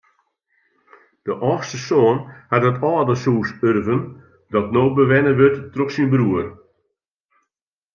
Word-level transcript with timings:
De 1.25 1.33
âldste 1.49 1.77
soan 1.87 2.17
hat 2.51 2.63
it 2.69 2.77
âldershûs 2.91 3.49
urven 3.69 4.01
dat 4.51 4.67
no 4.75 4.83
bewenne 4.95 5.33
wurdt 5.37 5.69
troch 5.73 5.93
syn 5.93 6.09
broer. 6.13 6.45